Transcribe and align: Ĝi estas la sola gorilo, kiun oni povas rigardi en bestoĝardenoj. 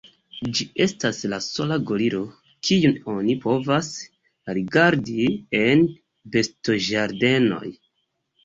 Ĝi 0.59 0.65
estas 0.85 1.19
la 1.33 1.37
sola 1.47 1.77
gorilo, 1.89 2.21
kiun 2.69 2.97
oni 3.13 3.35
povas 3.45 3.91
rigardi 4.57 5.29
en 5.63 5.85
bestoĝardenoj. 6.37 7.67